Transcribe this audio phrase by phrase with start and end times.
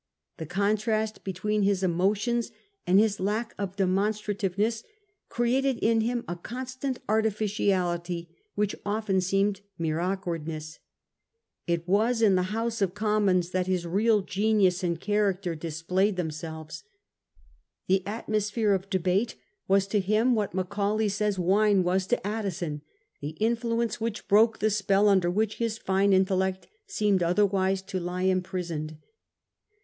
[0.37, 2.51] The contrast between his emotions
[2.87, 4.81] and his lack of demonstrative ness
[5.29, 10.79] created in him a constant artificiality which often seemed mere awkwardness.
[11.67, 16.21] It was in the House of Commons that his real genius and character displayed 40
[16.21, 16.81] A HISTORY OF OTJE OWN TIMES.
[16.81, 16.87] ch.
[16.87, 16.87] n.
[16.87, 17.85] themselves.
[18.03, 19.35] The atmosphere of debate
[19.67, 22.81] was to him what Macaulay says wine was to Addison,
[23.21, 27.99] the in fluence which broke the spell under which his fine intellect seemed otherwise to
[27.99, 28.97] lie imprisoned.